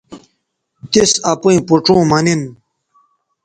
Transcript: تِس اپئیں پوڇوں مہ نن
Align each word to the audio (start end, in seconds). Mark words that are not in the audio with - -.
تِس 0.91 1.11
اپئیں 1.31 1.61
پوڇوں 1.67 2.01
مہ 2.09 2.19
نن 2.25 2.41